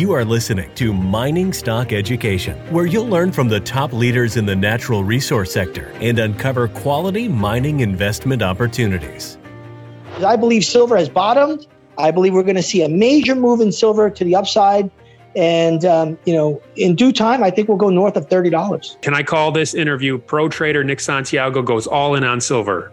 You 0.00 0.12
are 0.12 0.24
listening 0.24 0.74
to 0.76 0.94
Mining 0.94 1.52
Stock 1.52 1.92
Education, 1.92 2.56
where 2.72 2.86
you'll 2.86 3.06
learn 3.06 3.32
from 3.32 3.50
the 3.50 3.60
top 3.60 3.92
leaders 3.92 4.38
in 4.38 4.46
the 4.46 4.56
natural 4.56 5.04
resource 5.04 5.52
sector 5.52 5.92
and 6.00 6.18
uncover 6.18 6.68
quality 6.68 7.28
mining 7.28 7.80
investment 7.80 8.40
opportunities. 8.40 9.36
I 10.24 10.36
believe 10.36 10.64
silver 10.64 10.96
has 10.96 11.10
bottomed. 11.10 11.66
I 11.98 12.12
believe 12.12 12.32
we're 12.32 12.44
going 12.44 12.56
to 12.56 12.62
see 12.62 12.80
a 12.82 12.88
major 12.88 13.34
move 13.34 13.60
in 13.60 13.72
silver 13.72 14.08
to 14.08 14.24
the 14.24 14.34
upside. 14.34 14.90
And, 15.36 15.84
um, 15.84 16.18
you 16.24 16.32
know, 16.32 16.62
in 16.76 16.94
due 16.94 17.12
time, 17.12 17.44
I 17.44 17.50
think 17.50 17.68
we'll 17.68 17.76
go 17.76 17.90
north 17.90 18.16
of 18.16 18.26
$30. 18.26 19.02
Can 19.02 19.12
I 19.12 19.22
call 19.22 19.52
this 19.52 19.74
interview 19.74 20.16
Pro 20.16 20.48
Trader 20.48 20.82
Nick 20.82 21.00
Santiago 21.00 21.60
goes 21.60 21.86
all 21.86 22.14
in 22.14 22.24
on 22.24 22.40
silver? 22.40 22.90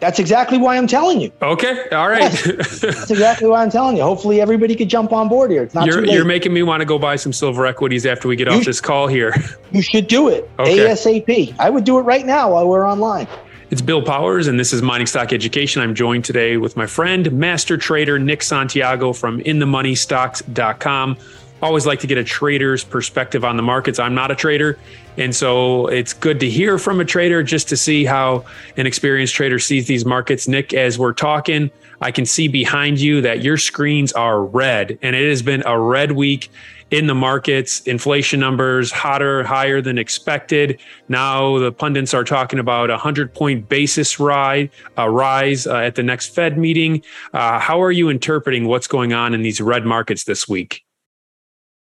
That's 0.00 0.20
exactly 0.20 0.58
why 0.58 0.76
I'm 0.76 0.86
telling 0.86 1.20
you. 1.20 1.32
Okay. 1.42 1.88
All 1.90 2.08
right. 2.08 2.20
Yes, 2.20 2.80
that's 2.80 3.10
exactly 3.10 3.48
why 3.48 3.62
I'm 3.62 3.70
telling 3.70 3.96
you. 3.96 4.02
Hopefully, 4.04 4.40
everybody 4.40 4.76
could 4.76 4.88
jump 4.88 5.12
on 5.12 5.28
board 5.28 5.50
here. 5.50 5.64
It's 5.64 5.74
not 5.74 5.86
you're. 5.86 6.04
You're 6.04 6.24
making 6.24 6.52
me 6.52 6.62
want 6.62 6.80
to 6.82 6.84
go 6.84 6.98
buy 6.98 7.16
some 7.16 7.32
silver 7.32 7.66
equities 7.66 8.06
after 8.06 8.28
we 8.28 8.36
get 8.36 8.46
You 8.48 8.54
off 8.58 8.64
this 8.64 8.80
call 8.80 9.08
here. 9.08 9.34
You 9.72 9.82
should 9.82 10.06
do 10.06 10.28
it 10.28 10.48
Okay. 10.58 10.78
ASAP. 10.78 11.54
I 11.58 11.68
would 11.68 11.84
do 11.84 11.98
it 11.98 12.02
right 12.02 12.24
now 12.24 12.52
while 12.52 12.66
we're 12.68 12.88
online. 12.88 13.26
It's 13.70 13.82
Bill 13.82 14.00
Powers, 14.02 14.46
and 14.46 14.58
this 14.58 14.72
is 14.72 14.80
Mining 14.80 15.06
Stock 15.06 15.30
Education. 15.32 15.82
I'm 15.82 15.94
joined 15.94 16.24
today 16.24 16.56
with 16.56 16.74
my 16.74 16.86
friend, 16.86 17.30
master 17.32 17.76
trader 17.76 18.18
Nick 18.18 18.42
Santiago 18.42 19.12
from 19.12 19.40
InTheMoneyStocks.com. 19.40 21.16
Always 21.60 21.86
like 21.86 21.98
to 22.00 22.06
get 22.06 22.18
a 22.18 22.24
trader's 22.24 22.84
perspective 22.84 23.44
on 23.44 23.56
the 23.56 23.62
markets. 23.62 23.98
I'm 23.98 24.14
not 24.14 24.30
a 24.30 24.36
trader, 24.36 24.78
and 25.16 25.34
so 25.34 25.88
it's 25.88 26.12
good 26.12 26.38
to 26.40 26.48
hear 26.48 26.78
from 26.78 27.00
a 27.00 27.04
trader 27.04 27.42
just 27.42 27.68
to 27.70 27.76
see 27.76 28.04
how 28.04 28.44
an 28.76 28.86
experienced 28.86 29.34
trader 29.34 29.58
sees 29.58 29.88
these 29.88 30.04
markets. 30.04 30.46
Nick, 30.46 30.72
as 30.72 31.00
we're 31.00 31.12
talking, 31.12 31.70
I 32.00 32.12
can 32.12 32.26
see 32.26 32.46
behind 32.46 33.00
you 33.00 33.20
that 33.22 33.42
your 33.42 33.56
screens 33.56 34.12
are 34.12 34.44
red, 34.44 34.98
and 35.02 35.16
it 35.16 35.28
has 35.28 35.42
been 35.42 35.64
a 35.66 35.78
red 35.78 36.12
week 36.12 36.48
in 36.90 37.06
the 37.06 37.14
markets. 37.14 37.80
Inflation 37.80 38.38
numbers 38.40 38.92
hotter, 38.92 39.42
higher 39.42 39.80
than 39.80 39.98
expected. 39.98 40.80
Now 41.08 41.58
the 41.58 41.72
pundits 41.72 42.14
are 42.14 42.24
talking 42.24 42.60
about 42.60 42.88
a 42.88 42.98
hundred 42.98 43.34
point 43.34 43.68
basis 43.68 44.20
rise, 44.20 44.68
uh, 44.96 45.08
rise 45.08 45.66
uh, 45.66 45.76
at 45.76 45.96
the 45.96 46.02
next 46.04 46.34
Fed 46.34 46.56
meeting. 46.56 47.02
Uh, 47.32 47.58
how 47.58 47.82
are 47.82 47.92
you 47.92 48.08
interpreting 48.08 48.68
what's 48.68 48.86
going 48.86 49.12
on 49.12 49.34
in 49.34 49.42
these 49.42 49.60
red 49.60 49.84
markets 49.84 50.24
this 50.24 50.48
week? 50.48 50.84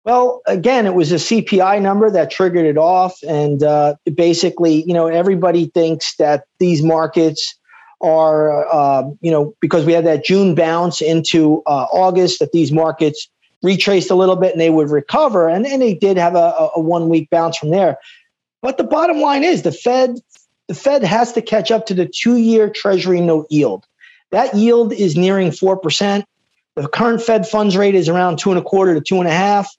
Well, 0.08 0.42
again, 0.48 0.86
it 0.86 0.94
was 0.94 1.12
a 1.12 1.16
CPI 1.16 1.82
number 1.82 2.10
that 2.10 2.32
triggered 2.32 2.66
it 2.66 2.78
off. 2.78 3.22
And 3.28 3.62
uh, 3.62 3.96
basically, 4.16 4.84
you 4.84 4.94
know, 4.94 5.08
everybody 5.08 5.66
thinks 5.66 6.16
that 6.16 6.46
these 6.60 6.82
markets 6.82 7.54
are, 8.00 8.66
uh, 8.74 9.04
you 9.20 9.30
know, 9.30 9.54
because 9.60 9.86
we 9.86 9.92
had 9.92 10.06
that 10.06 10.24
June 10.24 10.56
bounce 10.56 11.02
into 11.02 11.62
uh, 11.68 11.88
August, 11.92 12.40
that 12.40 12.54
these 12.54 12.72
markets 12.72 13.28
retraced 13.62 14.10
a 14.10 14.16
little 14.16 14.38
bit 14.38 14.54
and 14.54 14.62
they 14.62 14.70
would 14.70 14.90
recover. 14.90 15.50
And, 15.50 15.68
and 15.68 15.82
they 15.82 15.94
did 15.94 16.16
have 16.16 16.36
a, 16.36 16.70
a- 16.78 16.80
one 16.80 17.10
week 17.10 17.30
bounce 17.30 17.58
from 17.58 17.72
there. 17.72 17.98
But 18.62 18.78
the 18.78 18.86
bottom 18.86 19.20
line 19.20 19.44
is 19.44 19.64
the 19.64 19.74
Fed, 19.74 20.20
the 20.70 20.74
Fed 20.74 21.04
has 21.04 21.34
to 21.34 21.42
catch 21.42 21.70
up 21.70 21.86
to 21.88 21.94
the 21.94 22.06
two 22.06 22.38
year 22.38 22.70
Treasury 22.70 23.20
note 23.20 23.48
yield. 23.50 23.86
That 24.32 24.56
yield 24.56 24.94
is 24.94 25.18
nearing 25.18 25.50
4%. 25.50 26.24
The 26.76 26.88
current 26.88 27.22
Fed 27.22 27.46
funds 27.46 27.76
rate 27.76 27.96
is 27.96 28.08
around 28.08 28.40
two 28.40 28.52
and 28.52 28.60
a 28.60 28.64
quarter 28.64 28.94
to 28.94 29.02
two 29.02 29.18
and 29.18 29.28
a 29.28 29.34
half 29.34 29.70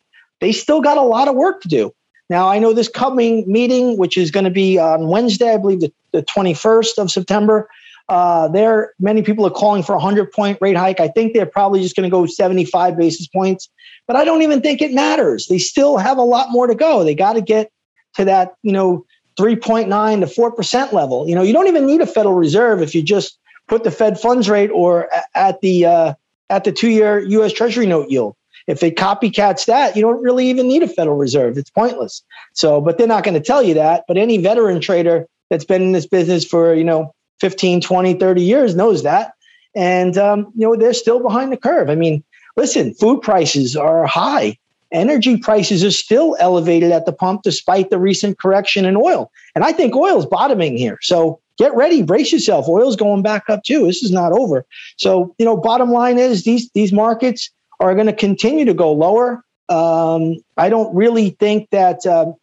they 0.41 0.53
still 0.53 0.81
got 0.81 0.97
a 0.97 1.03
lot 1.03 1.29
of 1.29 1.35
work 1.35 1.61
to 1.63 1.69
do. 1.69 1.93
Now, 2.31 2.49
I 2.49 2.59
know 2.59 2.73
this 2.73 2.89
coming 2.89 3.51
meeting, 3.51 3.97
which 3.97 4.19
is 4.19 4.31
going 4.31 4.45
to 4.45 4.51
be 4.51 4.79
on 4.79 5.09
Wednesday, 5.09 5.55
I 5.55 5.57
believe 5.57 5.81
the, 5.81 5.93
the 6.13 6.23
21st 6.23 6.99
of 6.99 7.11
September, 7.11 7.69
uh, 8.09 8.49
there 8.49 8.95
many 8.99 9.23
people 9.23 9.47
are 9.47 9.51
calling 9.51 9.83
for 9.83 9.93
a 9.93 9.97
100 9.97 10.33
point 10.33 10.59
rate 10.61 10.77
hike. 10.77 11.01
I 11.01 11.09
think 11.09 11.35
they're 11.35 11.47
probably 11.47 11.83
just 11.83 11.95
going 11.95 12.09
to 12.09 12.11
go 12.11 12.25
75 12.27 12.97
basis 12.97 13.27
points, 13.27 13.69
but 14.07 14.17
I 14.17 14.25
don't 14.25 14.43
even 14.43 14.63
think 14.63 14.81
it 14.81 14.93
matters. 14.93 15.47
They 15.49 15.59
still 15.59 15.99
have 15.99 16.17
a 16.17 16.23
lot 16.23 16.51
more 16.51 16.67
to 16.67 16.75
go. 16.75 17.05
They 17.05 17.15
got 17.15 17.35
to 17.35 17.43
get 17.43 17.71
to 18.15 18.25
that, 18.25 18.55
you 18.63 18.73
know, 18.73 19.05
3.9 19.39 20.21
to 20.21 20.27
4% 20.27 20.93
level. 20.93 21.29
You 21.29 21.35
know, 21.35 21.43
you 21.43 21.53
don't 21.53 21.69
even 21.69 21.87
need 21.87 22.01
a 22.01 22.07
Federal 22.07 22.35
Reserve 22.35 22.81
if 22.83 22.95
you 22.95 23.03
just 23.03 23.39
put 23.69 23.85
the 23.85 23.91
Fed 23.91 24.19
funds 24.19 24.49
rate 24.49 24.71
or 24.71 25.09
at 25.35 25.61
the 25.61 25.85
uh, 25.85 26.15
at 26.51 26.65
the 26.65 26.73
two 26.73 26.89
year 26.89 27.19
US 27.19 27.53
Treasury 27.53 27.87
note 27.87 28.09
yield 28.09 28.35
if 28.69 28.83
it 28.83 28.97
copycats 28.97 29.65
that, 29.65 29.97
you 29.97 30.03
don't 30.03 30.23
really 30.23 30.49
even 30.49 30.69
need 30.69 30.83
a 30.83 30.89
Federal 30.89 31.17
Reserve. 31.17 31.57
It's 31.57 31.71
pointless. 31.71 32.23
So, 32.53 32.81
but 32.83 32.99
they're 32.99 33.07
not 33.07 33.25
going 33.25 33.35
to 33.35 33.41
tell 33.41 33.63
you 33.63 33.73
that. 33.75 34.05
But 34.07 34.19
any 34.19 34.37
veteran 34.37 34.81
trader 34.81 35.27
that's 35.49 35.65
been 35.65 35.81
in 35.81 35.93
this 35.93 36.07
business 36.07 36.45
for, 36.45 36.75
you 36.75 36.85
know, 36.85 37.15
15, 37.41 37.81
20, 37.81 38.15
30 38.15 38.43
years 38.43 38.77
knows 38.77 39.03
that. 39.05 39.33
And, 39.75 40.19
um, 40.19 40.53
you 40.55 40.67
know, 40.67 40.77
they're 40.77 40.93
still 40.93 41.21
behind 41.21 41.51
the 41.51 41.57
curve. 41.57 41.89
I 41.89 41.95
mean, 41.95 42.23
listen, 42.57 42.93
food 42.93 43.23
prices 43.23 43.75
are 43.75 44.07
high. 44.07 44.59
Energy 44.93 45.39
prices 45.39 45.83
are 45.83 45.91
still 45.91 46.37
elevated 46.39 46.93
at 46.93 47.07
the 47.07 47.13
pump 47.13 47.43
despite 47.43 47.89
the 47.89 47.99
recent 47.99 48.39
correction 48.39 48.85
in 48.85 48.97
oil. 48.97 49.31
And 49.55 49.65
I 49.65 49.73
think 49.73 49.97
oil's 49.97 50.27
bottoming 50.27 50.77
here. 50.77 50.99
So 51.01 51.41
get 51.59 51.75
ready, 51.75 52.03
brace 52.03 52.33
yourself. 52.33 52.69
Oil's 52.69 52.97
going 52.97 53.23
back 53.23 53.49
up 53.49 53.63
too. 53.65 53.87
This 53.87 54.03
is 54.03 54.13
not 54.13 54.33
over. 54.33 54.65
So, 54.97 55.35
you 55.39 55.45
know, 55.45 55.57
bottom 55.57 55.91
line 55.91 56.19
is 56.19 56.45
these 56.45 56.71
these 56.71 56.93
markets 56.93 57.51
are 57.81 57.95
going 57.95 58.07
to 58.07 58.13
continue 58.13 58.65
to 58.65 58.75
go 58.75 58.93
lower. 58.93 59.45
Um, 59.69 60.37
I 60.57 60.69
don't 60.69 60.95
really 60.95 61.31
think 61.31 61.71
that 61.71 62.07
um, 62.07 62.35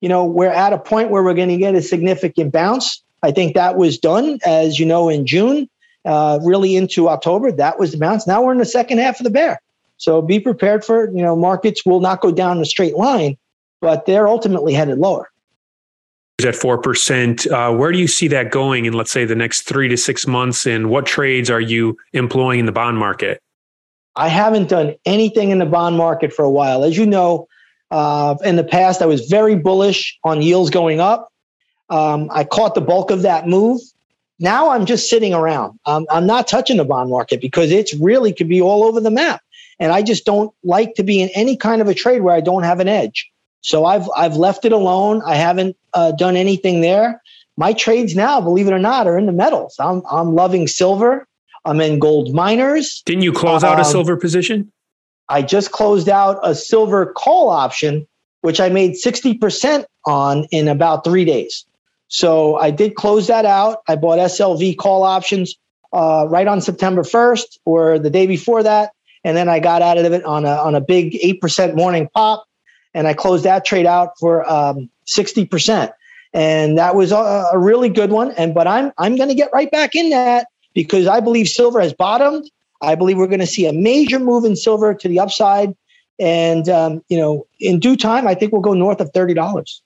you 0.00 0.08
know 0.08 0.24
we're 0.24 0.50
at 0.50 0.72
a 0.72 0.78
point 0.78 1.10
where 1.10 1.22
we're 1.22 1.34
going 1.34 1.48
to 1.48 1.56
get 1.56 1.74
a 1.74 1.82
significant 1.82 2.52
bounce. 2.52 3.02
I 3.22 3.32
think 3.32 3.54
that 3.54 3.76
was 3.76 3.98
done, 3.98 4.38
as 4.44 4.78
you 4.78 4.84
know, 4.84 5.08
in 5.08 5.26
June, 5.26 5.68
uh, 6.04 6.38
really 6.42 6.76
into 6.76 7.08
October. 7.08 7.50
That 7.50 7.78
was 7.78 7.92
the 7.92 7.98
bounce. 7.98 8.26
Now 8.26 8.42
we're 8.42 8.52
in 8.52 8.58
the 8.58 8.66
second 8.66 8.98
half 8.98 9.18
of 9.18 9.24
the 9.24 9.30
bear. 9.30 9.60
So 9.96 10.20
be 10.20 10.40
prepared 10.40 10.84
for. 10.84 11.06
You 11.06 11.22
know, 11.22 11.36
markets 11.36 11.86
will 11.86 12.00
not 12.00 12.20
go 12.20 12.30
down 12.30 12.60
a 12.60 12.64
straight 12.64 12.96
line, 12.96 13.38
but 13.80 14.06
they're 14.06 14.28
ultimately 14.28 14.74
headed 14.74 14.98
lower. 14.98 15.30
Is 16.38 16.46
at 16.46 16.54
4%, 16.54 17.50
uh, 17.50 17.76
where 17.76 17.92
do 17.92 17.98
you 17.98 18.08
see 18.08 18.26
that 18.28 18.50
going 18.50 18.86
in, 18.86 18.92
let's 18.92 19.12
say, 19.12 19.24
the 19.24 19.36
next 19.36 19.62
three 19.62 19.86
to 19.88 19.96
six 19.96 20.26
months? 20.26 20.66
And 20.66 20.90
what 20.90 21.06
trades 21.06 21.48
are 21.48 21.60
you 21.60 21.96
employing 22.12 22.58
in 22.58 22.66
the 22.66 22.72
bond 22.72 22.98
market? 22.98 23.40
I 24.16 24.28
haven't 24.28 24.68
done 24.68 24.94
anything 25.04 25.50
in 25.50 25.58
the 25.58 25.66
bond 25.66 25.96
market 25.96 26.32
for 26.32 26.44
a 26.44 26.50
while. 26.50 26.84
As 26.84 26.96
you 26.96 27.06
know, 27.06 27.48
uh, 27.90 28.36
in 28.44 28.56
the 28.56 28.64
past, 28.64 29.02
I 29.02 29.06
was 29.06 29.26
very 29.26 29.56
bullish 29.56 30.18
on 30.24 30.42
yields 30.42 30.70
going 30.70 31.00
up. 31.00 31.32
Um, 31.90 32.30
I 32.32 32.44
caught 32.44 32.74
the 32.74 32.80
bulk 32.80 33.10
of 33.10 33.22
that 33.22 33.46
move. 33.46 33.80
Now 34.38 34.70
I'm 34.70 34.86
just 34.86 35.08
sitting 35.08 35.34
around. 35.34 35.78
Um, 35.86 36.06
I'm 36.10 36.26
not 36.26 36.48
touching 36.48 36.76
the 36.76 36.84
bond 36.84 37.10
market 37.10 37.40
because 37.40 37.70
it's 37.70 37.94
really 37.94 38.32
could 38.32 38.48
be 38.48 38.60
all 38.60 38.84
over 38.84 39.00
the 39.00 39.10
map. 39.10 39.40
And 39.78 39.92
I 39.92 40.02
just 40.02 40.24
don't 40.24 40.52
like 40.62 40.94
to 40.94 41.02
be 41.02 41.20
in 41.20 41.28
any 41.34 41.56
kind 41.56 41.80
of 41.80 41.88
a 41.88 41.94
trade 41.94 42.22
where 42.22 42.34
I 42.34 42.40
don't 42.40 42.62
have 42.62 42.80
an 42.80 42.88
edge. 42.88 43.30
So 43.60 43.84
I've 43.84 44.08
I've 44.16 44.36
left 44.36 44.64
it 44.64 44.72
alone. 44.72 45.22
I 45.24 45.36
haven't 45.36 45.76
uh, 45.94 46.12
done 46.12 46.36
anything 46.36 46.80
there. 46.80 47.22
My 47.56 47.72
trades 47.72 48.14
now, 48.14 48.40
believe 48.40 48.66
it 48.66 48.72
or 48.72 48.78
not, 48.78 49.06
are 49.06 49.16
in 49.16 49.26
the 49.26 49.32
metals. 49.32 49.76
I'm 49.78 50.02
I'm 50.10 50.34
loving 50.34 50.66
silver. 50.66 51.26
I'm 51.64 51.80
in 51.80 51.98
gold 51.98 52.34
miners. 52.34 53.02
Didn't 53.06 53.22
you 53.22 53.32
close 53.32 53.64
out 53.64 53.78
a 53.78 53.82
Um, 53.82 53.90
silver 53.90 54.16
position? 54.16 54.70
I 55.28 55.42
just 55.42 55.72
closed 55.72 56.08
out 56.08 56.38
a 56.42 56.54
silver 56.54 57.06
call 57.06 57.48
option, 57.48 58.06
which 58.42 58.60
I 58.60 58.68
made 58.68 58.92
60% 58.92 59.86
on 60.06 60.44
in 60.50 60.68
about 60.68 61.04
three 61.04 61.24
days. 61.24 61.64
So 62.08 62.56
I 62.56 62.70
did 62.70 62.94
close 62.94 63.26
that 63.28 63.46
out. 63.46 63.78
I 63.88 63.96
bought 63.96 64.18
SLV 64.18 64.76
call 64.76 65.02
options 65.02 65.54
uh, 65.92 66.26
right 66.28 66.46
on 66.46 66.60
September 66.60 67.02
1st 67.02 67.58
or 67.64 67.98
the 67.98 68.10
day 68.10 68.26
before 68.26 68.62
that. 68.62 68.90
And 69.24 69.36
then 69.36 69.48
I 69.48 69.58
got 69.58 69.80
out 69.80 69.96
of 69.96 70.12
it 70.12 70.24
on 70.24 70.44
a, 70.44 70.50
on 70.50 70.74
a 70.74 70.80
big 70.80 71.14
8% 71.14 71.74
morning 71.74 72.08
pop. 72.14 72.44
And 72.92 73.08
I 73.08 73.14
closed 73.14 73.44
that 73.44 73.64
trade 73.64 73.86
out 73.86 74.10
for 74.20 74.48
um, 74.50 74.90
60%. 75.06 75.92
And 76.34 76.78
that 76.78 76.94
was 76.94 77.12
a, 77.12 77.16
a 77.52 77.58
really 77.58 77.88
good 77.88 78.10
one. 78.10 78.32
And 78.32 78.54
but 78.54 78.66
I'm 78.66 78.92
I'm 78.98 79.16
going 79.16 79.28
to 79.28 79.36
get 79.36 79.50
right 79.52 79.70
back 79.70 79.94
in 79.94 80.10
that 80.10 80.48
because 80.74 81.06
I 81.06 81.20
believe 81.20 81.48
silver 81.48 81.80
has 81.80 81.92
bottomed. 81.92 82.50
I 82.82 82.94
believe 82.94 83.16
we're 83.16 83.28
going 83.28 83.40
to 83.40 83.46
see 83.46 83.66
a 83.66 83.72
major 83.72 84.18
move 84.18 84.44
in 84.44 84.56
silver 84.56 84.92
to 84.94 85.08
the 85.08 85.18
upside. 85.20 85.74
And, 86.18 86.68
um, 86.68 87.02
you 87.08 87.16
know, 87.16 87.46
in 87.60 87.80
due 87.80 87.96
time, 87.96 88.28
I 88.28 88.34
think 88.34 88.52
we'll 88.52 88.60
go 88.60 88.74
north 88.74 89.00
of 89.00 89.10
$30. 89.12 89.80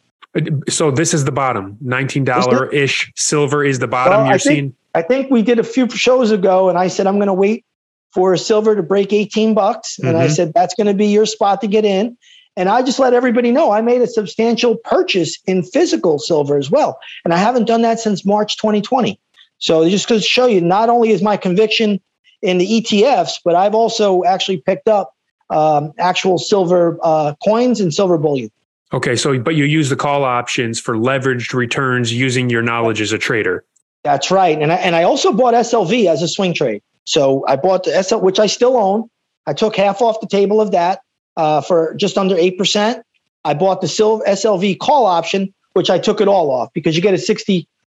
So 0.68 0.90
this 0.90 1.14
is 1.14 1.24
the 1.24 1.32
bottom, 1.32 1.78
$19 1.84 2.72
ish. 2.72 3.12
Silver 3.16 3.64
is 3.64 3.78
the 3.78 3.88
bottom 3.88 4.12
Well, 4.12 4.24
you're 4.26 4.34
I 4.34 4.38
think- 4.38 4.54
seeing. 4.54 4.74
I 4.94 5.02
think 5.02 5.30
we 5.30 5.42
did 5.42 5.58
a 5.58 5.64
few 5.64 5.88
shows 5.90 6.30
ago 6.30 6.68
and 6.68 6.76
I 6.78 6.88
said, 6.88 7.06
I'm 7.06 7.16
going 7.16 7.28
to 7.28 7.34
wait 7.34 7.64
for 8.12 8.36
silver 8.36 8.74
to 8.74 8.82
break 8.82 9.12
18 9.12 9.54
bucks. 9.54 9.98
And 9.98 10.16
I 10.16 10.26
Mhm. 10.26 10.30
said, 10.34 10.52
that's 10.54 10.74
going 10.74 10.86
to 10.86 10.94
be 10.94 11.06
your 11.06 11.26
spot 11.26 11.60
to 11.60 11.66
get 11.66 11.84
in. 11.84 12.16
And 12.56 12.68
I 12.68 12.82
just 12.82 12.98
let 12.98 13.12
everybody 13.12 13.52
know 13.52 13.70
I 13.70 13.80
made 13.80 14.00
a 14.02 14.06
substantial 14.06 14.76
purchase 14.76 15.38
in 15.46 15.62
physical 15.62 16.18
silver 16.18 16.56
as 16.58 16.70
well. 16.70 16.98
And 17.24 17.32
I 17.32 17.36
haven't 17.36 17.66
done 17.66 17.82
that 17.82 18.00
since 18.00 18.24
March 18.26 18.56
2020. 18.56 19.20
So 19.58 19.88
just 19.88 20.08
to 20.08 20.20
show 20.20 20.46
you, 20.46 20.60
not 20.60 20.88
only 20.88 21.10
is 21.10 21.22
my 21.22 21.36
conviction 21.36 22.00
in 22.42 22.58
the 22.58 22.66
ETFs, 22.66 23.34
but 23.44 23.54
I've 23.54 23.74
also 23.74 24.24
actually 24.24 24.58
picked 24.58 24.88
up 24.88 25.14
um, 25.50 25.92
actual 25.98 26.38
silver 26.38 26.98
uh, 27.02 27.34
coins 27.44 27.80
and 27.80 27.92
silver 27.92 28.18
bullion. 28.18 28.50
Okay, 28.92 29.16
so 29.16 29.38
but 29.38 29.54
you 29.54 29.64
use 29.64 29.90
the 29.90 29.96
call 29.96 30.24
options 30.24 30.80
for 30.80 30.94
leveraged 30.96 31.52
returns 31.52 32.12
using 32.12 32.48
your 32.48 32.62
knowledge 32.62 33.00
as 33.00 33.12
a 33.12 33.18
trader. 33.18 33.64
That's 34.04 34.30
right. 34.30 34.60
And 34.60 34.72
I, 34.72 34.76
and 34.76 34.96
I 34.96 35.02
also 35.02 35.32
bought 35.32 35.54
SLV 35.54 36.06
as 36.06 36.22
a 36.22 36.28
swing 36.28 36.54
trade. 36.54 36.82
So 37.04 37.44
I 37.46 37.56
bought 37.56 37.84
the 37.84 38.02
SL, 38.02 38.18
which 38.18 38.38
I 38.38 38.46
still 38.46 38.76
own. 38.76 39.10
I 39.46 39.52
took 39.52 39.76
half 39.76 40.00
off 40.00 40.20
the 40.20 40.26
table 40.26 40.60
of 40.60 40.70
that 40.70 41.00
uh, 41.36 41.60
for 41.60 41.94
just 41.94 42.16
under 42.16 42.34
8%. 42.34 43.02
I 43.44 43.54
bought 43.54 43.80
the 43.80 43.86
SLV 43.86 44.78
call 44.78 45.06
option, 45.06 45.52
which 45.72 45.90
I 45.90 45.98
took 45.98 46.20
it 46.20 46.28
all 46.28 46.50
off 46.50 46.72
because 46.72 46.96
you 46.96 47.02
get 47.02 47.14
a 47.14 47.18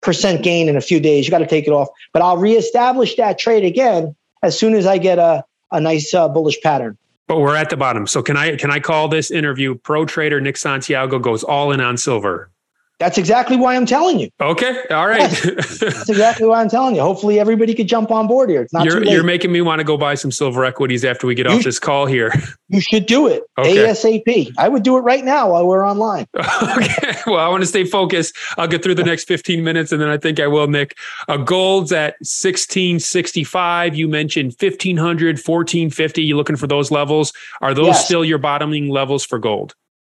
60% 0.03 0.43
gain 0.43 0.69
in 0.69 0.77
a 0.77 0.81
few 0.81 1.01
days. 1.01 1.27
You 1.27 1.31
got 1.31 1.39
to 1.39 1.47
take 1.47 1.67
it 1.67 1.71
off. 1.71 1.89
But 2.13 2.23
I'll 2.23 2.37
reestablish 2.37 3.17
that 3.17 3.39
trade 3.39 3.65
again 3.65 4.15
as 4.43 4.59
soon 4.59 4.75
as 4.75 4.87
I 4.87 4.99
get 4.99 5.19
a, 5.19 5.45
a 5.71 5.81
nice 5.81 6.15
uh, 6.15 6.29
bullish 6.29 6.61
pattern. 6.61 6.97
But 7.27 7.41
we're 7.41 7.55
at 7.55 7.71
the 7.71 7.77
bottom. 7.77 8.07
So 8.07 8.23
can 8.23 8.37
I 8.37 8.57
can 8.57 8.73
I 8.73 8.81
call 8.81 9.07
this 9.07 9.31
interview 9.31 9.77
pro 9.77 10.05
trader 10.05 10.41
Nick 10.41 10.57
Santiago 10.57 11.21
goes 11.21 11.45
all 11.45 11.71
in 11.71 11.81
on 11.81 11.97
silver? 11.97 12.51
That's 13.01 13.17
exactly 13.17 13.57
why 13.57 13.77
I'm 13.77 13.87
telling 13.87 14.21
you. 14.21 14.29
Okay. 14.43 14.85
All 14.91 15.09
right. 15.09 15.21
Yes. 15.21 15.79
That's 15.79 16.11
exactly 16.11 16.47
why 16.47 16.61
I'm 16.61 16.69
telling 16.69 16.95
you. 16.95 17.01
Hopefully 17.01 17.41
everybody 17.41 17.73
could 17.73 17.89
jump 17.89 18.11
on 18.11 18.27
board 18.27 18.51
here. 18.51 18.61
It's 18.61 18.75
not 18.75 18.85
you're, 18.85 19.03
you're 19.03 19.25
making 19.25 19.51
me 19.51 19.63
want 19.63 19.81
to 19.81 19.85
go 19.85 19.97
buy 19.97 20.15
some 20.15 20.31
silver 20.31 20.67
equities 20.67 21.03
after 21.03 21.27
we 21.27 21.35
get 21.35 21.47
you 21.47 21.53
off 21.57 21.65
this 21.65 21.79
call 21.79 22.05
here. 22.05 22.31
You 22.69 22.83
should 22.83 23.07
do 23.07 23.27
it 23.27 23.43
okay. 23.59 23.75
ASAP. 23.75 24.53
I 24.59 24.69
would 24.69 24.83
do 24.83 24.99
it 24.99 25.01
right 25.01 25.25
now 25.25 25.53
while 25.53 25.67
we're 25.67 25.85
online. 25.85 26.27
okay. 26.37 27.15
Well, 27.27 27.39
I 27.39 27.49
want 27.49 27.63
to 27.63 27.67
stay 27.67 27.85
focused. 27.85 28.37
I'll 28.59 28.69
get 28.69 28.83
through 28.83 28.97
the 28.97 29.05
next 29.05 29.25
15 29.25 29.65
minutes 29.65 29.93
and 29.93 30.01
then 30.01 30.11
I 30.11 30.19
think 30.19 30.39
I 30.39 30.47
will, 30.47 30.69
Nick. 30.69 30.95
Uh, 31.27 31.39
gold's 31.39 31.93
at 31.93 32.17
1665. 32.21 33.95
You 33.95 34.09
mentioned 34.09 34.55
1500, 34.61 35.37
1450. 35.37 36.23
You 36.23 36.37
looking 36.37 36.57
for 36.57 36.67
those 36.67 36.91
levels? 36.91 37.33
Are 37.63 37.73
those 37.73 37.87
yes. 37.87 38.05
still 38.05 38.27
your 38.27 38.39
bottoming 38.39 38.91
levels 38.91 39.25
for 39.25 39.39
gold? 39.39 39.75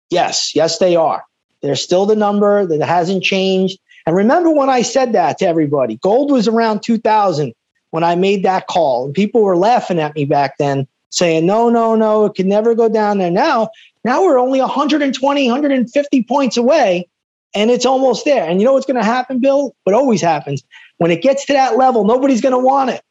Yes. 0.10 0.54
Yes, 0.54 0.80
they 0.80 0.98
are. 0.98 1.24
They're 1.63 1.75
still 1.75 2.06
the 2.06 2.15
number 2.15 2.65
that 2.68 2.86
hasn't 2.86 3.24
changed. 3.24 3.80
And 4.06 4.15
remember 4.15 4.51
when 4.51 4.69
I 4.69 4.81
said 4.81 5.13
that 5.13 5.39
to 5.39 5.48
everybody, 5.48 5.95
gold 5.98 6.30
was 6.30 6.48
around 6.48 6.83
2000 6.83 7.54
when 7.92 8.04
I 8.04 8.15
made 8.15 8.44
that 8.44 8.68
call. 8.68 9.06
And 9.06 9.13
people 9.13 9.42
were 9.42 9.57
laughing 9.57 10.00
at 10.00 10.13
me 10.13 10.25
back 10.25 10.57
then, 10.57 10.88
saying, 11.10 11.45
no, 11.45 11.69
no, 11.69 11.95
no, 11.95 12.25
it 12.25 12.36
can 12.36 12.50
never 12.50 12.75
go 12.75 12.89
down 12.89 13.18
there. 13.18 13.31
Now, 13.31 13.69
now 14.04 14.24
we're 14.24 14.39
only 14.39 14.60
120, 14.60 15.48
150 15.48 16.24
points 16.24 16.57
away, 16.57 17.07
and 17.56 17.71
it's 17.71 17.86
almost 17.86 18.25
there. 18.25 18.48
And 18.48 18.60
you 18.60 18.65
know 18.65 18.74
what's 18.74 18.86
going 18.86 18.98
to 18.98 19.04
happen, 19.04 19.39
Bill? 19.39 19.74
What 19.86 19.95
always 19.95 20.21
happens 20.21 20.63
when 20.98 21.12
it 21.12 21.21
gets 21.21 21.45
to 21.45 21.54
that 21.54 21.77
level, 21.77 22.04
nobody's 22.04 22.42
going 22.42 22.54
to 22.54 22.60
want 22.60 22.89
it. 22.89 23.01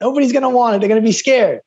Nobody's 0.00 0.32
going 0.32 0.42
to 0.42 0.48
want 0.48 0.74
it. 0.74 0.78
They're 0.80 0.88
going 0.88 1.00
to 1.00 1.06
be 1.06 1.12
scared. 1.12 1.60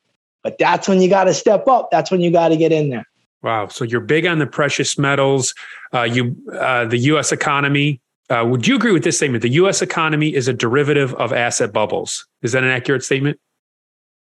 But 0.44 0.58
that's 0.58 0.88
when 0.88 1.02
you 1.02 1.10
got 1.10 1.26
to 1.26 1.34
step 1.34 1.68
up. 1.68 1.90
That's 1.92 2.12
when 2.12 2.22
you 2.22 2.32
got 2.32 2.50
to 2.50 2.58
get 2.58 2.72
in 2.72 2.90
there. 2.90 3.06
Wow. 3.44 3.68
So 3.68 3.86
you're 3.86 4.02
big 4.02 4.26
on 4.26 4.40
the 4.40 4.48
precious 4.48 4.98
metals. 4.98 5.54
Uh, 5.94 6.04
you, 6.04 6.36
uh, 6.54 6.86
the 6.86 6.98
U.S. 6.98 7.32
economy. 7.32 8.02
Uh, 8.30 8.44
would 8.48 8.66
you 8.66 8.76
agree 8.76 8.92
with 8.92 9.04
this 9.04 9.18
statement? 9.18 9.44
The 9.44 9.50
U.S. 9.50 9.84
economy 9.84 10.34
is 10.34 10.48
a 10.48 10.54
derivative 10.54 11.14
of 11.16 11.32
asset 11.32 11.72
bubbles. 11.72 12.26
Is 12.42 12.54
that 12.54 12.64
an 12.64 12.72
accurate 12.72 13.04
statement? 13.04 13.40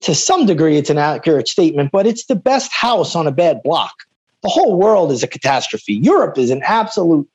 To 0.01 0.15
some 0.15 0.45
degree, 0.45 0.77
it's 0.77 0.89
an 0.89 0.97
accurate 0.97 1.47
statement, 1.47 1.91
but 1.91 2.05
it's 2.05 2.25
the 2.25 2.35
best 2.35 2.71
house 2.71 3.15
on 3.15 3.27
a 3.27 3.31
bad 3.31 3.61
block. 3.63 3.93
The 4.43 4.49
whole 4.49 4.77
world 4.77 5.11
is 5.11 5.23
a 5.23 5.27
catastrophe. 5.27 5.95
Europe 5.95 6.37
is 6.37 6.51
an 6.51 6.61
absolute 6.63 7.27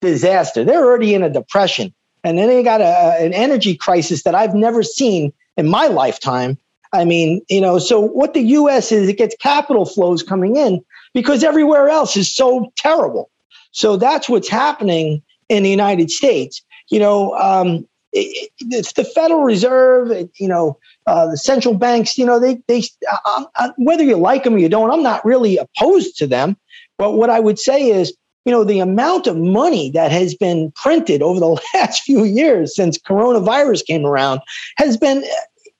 disaster. 0.00 0.64
They're 0.64 0.84
already 0.84 1.14
in 1.14 1.22
a 1.22 1.30
depression, 1.30 1.92
and 2.22 2.38
then 2.38 2.48
they 2.48 2.62
got 2.62 2.80
a, 2.80 3.16
an 3.18 3.32
energy 3.32 3.74
crisis 3.74 4.22
that 4.22 4.34
I've 4.34 4.54
never 4.54 4.82
seen 4.82 5.32
in 5.56 5.68
my 5.68 5.86
lifetime. 5.86 6.58
I 6.92 7.04
mean, 7.04 7.42
you 7.48 7.60
know, 7.60 7.78
so 7.78 8.00
what 8.00 8.34
the 8.34 8.42
U.S. 8.42 8.92
is, 8.92 9.08
it 9.08 9.16
gets 9.16 9.34
capital 9.40 9.84
flows 9.86 10.22
coming 10.22 10.56
in, 10.56 10.84
because 11.14 11.42
everywhere 11.42 11.88
else 11.88 12.16
is 12.16 12.34
so 12.34 12.72
terrible. 12.76 13.30
So 13.72 13.96
that's 13.96 14.28
what's 14.28 14.48
happening 14.48 15.22
in 15.48 15.62
the 15.62 15.70
United 15.70 16.10
States. 16.10 16.62
You 16.90 16.98
know, 16.98 17.34
um, 17.38 17.86
it, 18.12 18.50
it's 18.60 18.92
the 18.92 19.04
Federal 19.04 19.42
Reserve, 19.42 20.28
you 20.38 20.48
know, 20.48 20.78
uh, 21.06 21.30
the 21.30 21.38
central 21.38 21.74
banks, 21.74 22.18
you 22.18 22.26
know, 22.26 22.38
they, 22.38 22.60
they, 22.68 22.82
uh, 23.10 23.44
uh, 23.56 23.70
whether 23.76 24.04
you 24.04 24.16
like 24.16 24.44
them 24.44 24.54
or 24.54 24.58
you 24.58 24.68
don't, 24.68 24.90
I'm 24.90 25.02
not 25.02 25.24
really 25.24 25.56
opposed 25.56 26.16
to 26.18 26.26
them. 26.26 26.56
But 26.98 27.12
what 27.12 27.30
I 27.30 27.40
would 27.40 27.58
say 27.58 27.88
is, 27.88 28.14
you 28.44 28.52
know, 28.52 28.64
the 28.64 28.80
amount 28.80 29.26
of 29.26 29.36
money 29.36 29.90
that 29.92 30.12
has 30.12 30.34
been 30.34 30.72
printed 30.72 31.22
over 31.22 31.40
the 31.40 31.60
last 31.74 32.02
few 32.02 32.24
years 32.24 32.76
since 32.76 32.98
coronavirus 32.98 33.86
came 33.86 34.04
around 34.04 34.40
has 34.76 34.96
been 34.96 35.24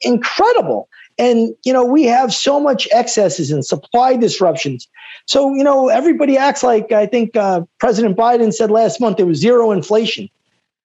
incredible. 0.00 0.88
And, 1.18 1.54
you 1.64 1.72
know, 1.72 1.84
we 1.84 2.04
have 2.04 2.32
so 2.32 2.58
much 2.58 2.88
excesses 2.92 3.50
and 3.50 3.64
supply 3.64 4.16
disruptions. 4.16 4.88
So, 5.26 5.54
you 5.54 5.62
know, 5.62 5.88
everybody 5.88 6.36
acts 6.36 6.62
like 6.62 6.92
I 6.92 7.06
think 7.06 7.36
uh, 7.36 7.62
President 7.78 8.16
Biden 8.16 8.52
said 8.52 8.70
last 8.70 9.00
month 9.00 9.18
there 9.18 9.26
was 9.26 9.38
zero 9.38 9.70
inflation. 9.70 10.28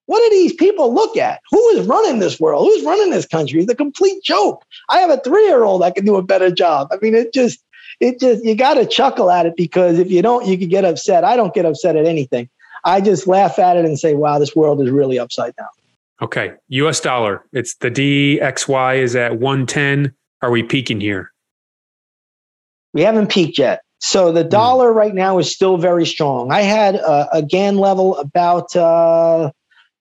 What 0.06 0.24
do 0.24 0.30
these 0.38 0.54
people 0.54 0.94
look 0.94 1.18
at? 1.18 1.42
Who 1.52 1.70
is 1.70 1.86
running 1.86 2.20
this 2.20 2.40
world? 2.40 2.66
Who's 2.66 2.86
running 2.86 3.10
this 3.10 3.26
country? 3.26 3.62
It's 3.62 3.72
a 3.72 3.76
complete 3.76 4.24
joke. 4.24 4.64
I 4.90 5.00
have 5.00 5.10
a 5.10 5.18
three 5.18 5.46
year 5.46 5.64
old 5.64 5.82
that 5.82 5.96
can 5.96 6.06
do 6.06 6.16
a 6.16 6.22
better 6.24 6.50
job. 6.50 6.88
I 6.92 6.98
mean, 7.02 7.14
it 7.14 7.34
just, 7.34 7.60
it 8.00 8.20
just, 8.20 8.44
you 8.44 8.56
got 8.56 8.76
to 8.76 8.86
chuckle 8.86 9.30
at 9.30 9.46
it 9.46 9.56
because 9.58 10.00
if 10.00 10.10
you 10.10 10.22
don't, 10.22 10.46
you 10.46 10.58
could 10.58 10.70
get 10.70 10.86
upset. 10.86 11.24
I 11.24 11.36
don't 11.36 11.54
get 11.54 11.66
upset 11.66 11.96
at 11.96 12.06
anything. 12.06 12.50
I 12.86 13.02
just 13.02 13.28
laugh 13.28 13.60
at 13.60 13.76
it 13.76 13.84
and 13.84 14.00
say, 14.00 14.14
wow, 14.14 14.40
this 14.40 14.56
world 14.56 14.82
is 14.82 14.90
really 14.90 15.20
upside 15.20 15.56
down. 15.58 15.68
Okay. 16.22 16.54
US 16.70 17.00
dollar. 17.00 17.44
It's 17.52 17.76
the 17.76 17.92
DXY 17.92 18.98
is 19.00 19.16
at 19.16 19.40
110. 19.40 20.14
Are 20.42 20.52
we 20.52 20.64
peaking 20.64 21.02
here? 21.02 21.32
We 22.94 23.02
haven't 23.02 23.30
peaked 23.30 23.58
yet. 23.58 23.82
So 24.00 24.32
the 24.32 24.44
hmm. 24.44 24.50
dollar 24.50 24.94
right 24.94 25.14
now 25.14 25.38
is 25.40 25.52
still 25.52 25.78
very 25.78 26.06
strong. 26.06 26.52
I 26.52 26.62
had 26.62 26.96
a, 26.96 27.38
a 27.38 27.42
Gann 27.42 27.78
level 27.78 28.18
about, 28.18 28.76
uh, 28.76 29.52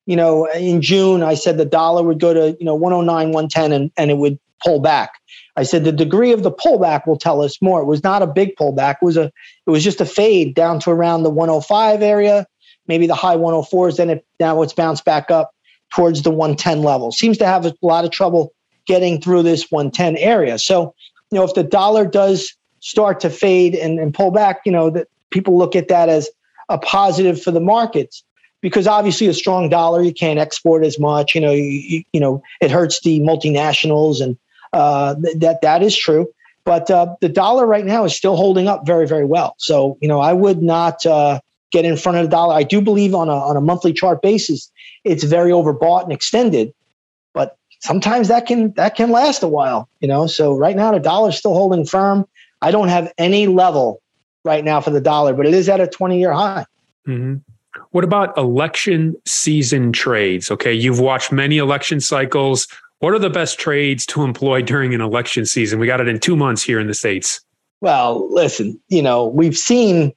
you 0.07 0.17
know, 0.17 0.47
in 0.47 0.83
June, 0.83 1.23
I 1.23 1.35
said 1.35 1.59
the 1.59 1.65
dollar 1.65 2.03
would 2.03 2.21
go 2.21 2.33
to, 2.35 2.57
you 2.59 2.65
know, 2.65 2.75
109, 2.75 3.33
110 3.33 3.73
and, 3.73 3.91
and 3.97 4.11
it 4.11 4.19
would 4.19 4.39
pull 4.65 4.81
back. 4.81 5.13
I 5.57 5.63
said 5.63 5.85
the 5.85 5.93
degree 5.93 6.33
of 6.33 6.43
the 6.43 6.53
pullback 6.53 7.07
will 7.07 7.17
tell 7.17 7.43
us 7.43 7.61
more. 7.61 7.81
It 7.81 7.87
was 7.87 8.05
not 8.05 8.23
a 8.23 8.27
big 8.27 8.57
pullback. 8.57 8.97
It 9.03 9.05
was 9.05 9.17
a, 9.17 9.33
it 9.67 9.71
was 9.71 9.83
just 9.83 10.01
a 10.01 10.07
fade 10.07 10.55
down 10.55 10.81
to 10.81 10.91
around 10.91 11.23
the 11.23 11.31
105 11.31 12.03
area, 12.03 12.47
maybe 12.87 13.07
the 13.07 13.15
high 13.15 13.37
104s. 13.37 13.97
Then 13.97 14.11
it, 14.11 14.27
now 14.39 14.63
it's 14.63 14.75
bounced 14.75 15.05
back 15.05 15.31
up 15.31 15.51
towards 15.93 16.23
the 16.23 16.31
110 16.31 16.83
level. 16.83 17.11
Seems 17.11 17.39
to 17.39 17.47
have 17.47 17.65
a 17.65 17.75
lot 17.83 18.05
of 18.05 18.11
trouble 18.11 18.53
getting 18.87 19.21
through 19.21 19.43
this 19.43 19.71
110 19.71 20.17
area. 20.17 20.59
So, 20.59 20.95
you 21.31 21.39
know, 21.39 21.45
if 21.45 21.55
the 21.55 21.65
dollar 21.65 22.07
does 22.07 22.55
start 22.81 23.21
to 23.21 23.31
fade 23.31 23.75
and, 23.75 23.99
and 23.99 24.15
pull 24.15 24.31
back, 24.31 24.61
you 24.65 24.73
know, 24.73 24.91
that 24.91 25.09
people 25.31 25.59
look 25.59 25.75
at 25.77 25.89
that 25.89 26.09
as 26.09 26.31
a 26.69 26.79
positive 26.79 27.41
for 27.41 27.51
the 27.51 27.61
markets 27.61 28.23
because 28.61 28.87
obviously 28.87 29.27
a 29.27 29.35
strong 29.35 29.69
dollar, 29.69 30.03
you 30.03 30.13
can't 30.13 30.39
export 30.39 30.85
as 30.85 30.99
much, 30.99 31.35
you 31.35 31.41
know, 31.41 31.53
you, 31.53 32.03
you 32.13 32.21
know, 32.21 32.43
it 32.61 32.71
hurts 32.71 33.01
the 33.03 33.21
multinationals 33.21 34.21
and 34.21 34.37
uh, 34.73 35.15
th- 35.15 35.37
that, 35.39 35.61
that 35.63 35.83
is 35.83 35.97
true. 35.97 36.29
But 36.65 36.91
uh, 36.91 37.15
the 37.21 37.29
dollar 37.29 37.67
right 37.67 37.85
now 37.85 38.05
is 38.05 38.17
still 38.17 38.37
holding 38.37 38.67
up 38.67 38.85
very, 38.85 39.07
very 39.07 39.25
well. 39.25 39.55
So, 39.59 39.97
you 40.01 40.09
know, 40.09 40.21
I 40.21 40.33
would 40.33 40.63
not 40.63 41.07
uh, 41.07 41.41
get 41.71 41.85
in 41.85 41.97
front 41.97 42.19
of 42.19 42.25
the 42.25 42.31
dollar. 42.31 42.55
I 42.55 42.65
do 42.65 42.81
believe 42.81 43.15
on 43.15 43.29
a, 43.29 43.35
on 43.37 43.57
a 43.57 43.61
monthly 43.61 43.93
chart 43.93 44.21
basis, 44.21 44.71
it's 45.05 45.23
very 45.23 45.53
overbought 45.53 46.05
and 46.05 46.13
extended 46.13 46.75
sometimes 47.81 48.29
that 48.29 48.47
can 48.47 48.73
that 48.73 48.97
can 48.97 49.11
last 49.11 49.43
a 49.43 49.49
while, 49.49 49.89
you 50.01 50.09
know. 50.09 50.27
So 50.27 50.57
right 50.57 50.77
now 50.77 50.93
the 50.93 51.01
dollar's 51.01 51.37
still 51.37 51.55
holding 51.55 51.85
firm. 51.85 52.27
I 52.63 52.71
don't 52.71 52.89
have 52.89 53.13
any 53.19 53.47
level 53.47 54.01
right 54.45 54.65
now 54.65 54.81
for 54.81 54.91
the 54.91 55.01
dollar, 55.01 55.35
but 55.35 55.47
it 55.47 55.55
is 55.55 55.69
at 55.69 55.81
a 55.81 55.87
20 55.87 56.19
year 56.19 56.33
high. 56.33 56.65
Mm-hmm. 57.07 57.37
What 57.91 58.05
about 58.05 58.37
election 58.39 59.15
season 59.27 59.93
trades? 59.93 60.51
Okay, 60.51 60.73
you've 60.73 61.01
watched 61.01 61.33
many 61.33 61.59
election 61.59 62.01
cycles. 62.01 62.67
What 63.01 63.13
are 63.13 63.19
the 63.19 63.31
best 63.31 63.59
trades 63.59 64.07
to 64.07 64.23
employ 64.23 64.63
during 64.63 64.95
an 64.95 65.03
election 65.03 65.45
season? 65.45 65.79
We 65.79 65.87
got 65.87 66.01
it 66.01 66.09
in 66.09 66.19
two 66.19 66.37
months 66.37 66.63
here 66.63 66.81
in 66.81 66.87
the 66.87 66.95
States. 66.95 67.43
Well, 67.83 68.27
listen, 68.33 68.81
you 68.89 69.03
know, 69.03 69.27
we've 69.27 69.57
seen 69.57 70.15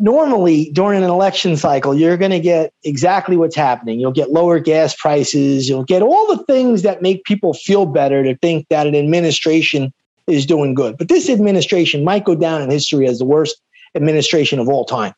normally 0.00 0.70
during 0.72 1.02
an 1.02 1.08
election 1.08 1.56
cycle, 1.56 1.94
you're 1.94 2.16
going 2.16 2.30
to 2.30 2.40
get 2.40 2.72
exactly 2.82 3.36
what's 3.36 3.54
happening. 3.54 4.00
You'll 4.00 4.12
get 4.12 4.32
lower 4.32 4.58
gas 4.58 4.96
prices. 4.96 5.68
You'll 5.68 5.84
get 5.84 6.02
all 6.02 6.34
the 6.34 6.42
things 6.44 6.82
that 6.82 7.02
make 7.02 7.24
people 7.24 7.52
feel 7.52 7.86
better 7.86 8.24
to 8.24 8.36
think 8.38 8.66
that 8.70 8.86
an 8.86 8.96
administration 8.96 9.92
is 10.26 10.46
doing 10.46 10.74
good. 10.74 10.96
But 10.96 11.08
this 11.08 11.28
administration 11.28 12.02
might 12.02 12.24
go 12.24 12.34
down 12.34 12.62
in 12.62 12.70
history 12.70 13.06
as 13.06 13.18
the 13.18 13.24
worst 13.24 13.60
administration 13.94 14.58
of 14.58 14.68
all 14.68 14.84
time. 14.84 15.14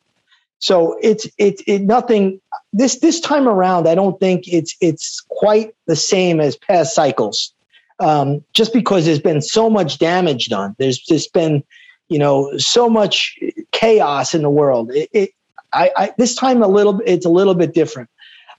So 0.59 0.97
it's 1.01 1.27
it's 1.37 1.61
it, 1.67 1.81
nothing. 1.81 2.39
This 2.71 2.99
this 2.99 3.19
time 3.19 3.47
around, 3.49 3.87
I 3.87 3.95
don't 3.95 4.17
think 4.19 4.47
it's 4.47 4.75
it's 4.79 5.21
quite 5.29 5.75
the 5.87 5.95
same 5.95 6.39
as 6.39 6.55
past 6.55 6.95
cycles. 6.95 7.53
Um, 7.99 8.43
just 8.53 8.73
because 8.73 9.05
there's 9.05 9.19
been 9.19 9.41
so 9.41 9.69
much 9.69 9.99
damage 9.99 10.47
done, 10.47 10.75
there's 10.79 10.97
just 10.97 11.33
been 11.33 11.63
you 12.07 12.17
know 12.17 12.57
so 12.57 12.89
much 12.89 13.37
chaos 13.73 14.33
in 14.33 14.41
the 14.41 14.49
world. 14.49 14.91
It, 14.91 15.09
it 15.11 15.29
I, 15.73 15.91
I, 15.97 16.13
this 16.17 16.35
time 16.35 16.63
a 16.63 16.67
little 16.67 17.01
it's 17.05 17.25
a 17.25 17.29
little 17.29 17.55
bit 17.55 17.73
different. 17.73 18.09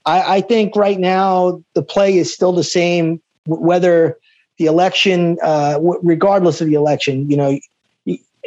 I, 0.05 0.37
I 0.37 0.41
think 0.41 0.75
right 0.75 0.99
now 0.99 1.63
the 1.73 1.81
play 1.81 2.17
is 2.17 2.31
still 2.31 2.51
the 2.51 2.63
same, 2.63 3.21
whether 3.47 4.19
the 4.57 4.65
election, 4.65 5.37
uh, 5.41 5.79
regardless 6.03 6.61
of 6.61 6.67
the 6.67 6.75
election, 6.75 7.29
you 7.29 7.37
know, 7.37 7.59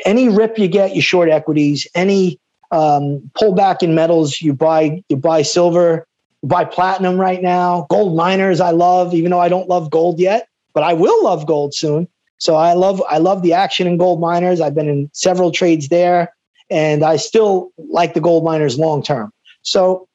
any 0.05 0.29
rip 0.29 0.59
you 0.59 0.69
get, 0.69 0.95
you 0.95 1.03
short 1.03 1.29
equities. 1.29 1.87
Any 1.95 2.39
um, 2.71 3.31
pullback 3.41 3.83
in 3.83 3.95
metals, 3.95 4.41
you 4.41 4.53
buy 4.53 5.03
you 5.09 5.17
buy 5.17 5.43
silver, 5.43 6.07
you 6.43 6.49
buy 6.49 6.65
platinum 6.65 7.17
right 7.17 7.43
now. 7.43 7.87
Gold 7.91 8.17
miners, 8.17 8.61
I 8.61 8.71
love, 8.71 9.15
even 9.15 9.31
though 9.31 9.41
I 9.41 9.49
don't 9.49 9.69
love 9.69 9.91
gold 9.91 10.21
yet, 10.21 10.49
but 10.75 10.83
I 10.83 10.93
will 10.93 11.25
love 11.25 11.47
gold 11.47 11.75
soon. 11.75 12.07
So 12.39 12.55
I 12.55 12.75
love 12.75 13.03
I 13.11 13.19
love 13.19 13.43
the 13.43 13.55
action 13.55 13.87
in 13.87 13.97
gold 13.97 14.21
miners. 14.21 14.61
I've 14.61 14.75
been 14.75 14.89
in 14.89 15.11
several 15.13 15.51
trades 15.51 15.89
there, 15.89 16.33
and 16.71 17.05
I 17.05 17.17
still 17.17 17.73
like 17.77 18.15
the 18.15 18.21
gold 18.21 18.45
miners 18.45 18.79
long 18.79 19.03
term. 19.03 19.33
So, 19.63 20.09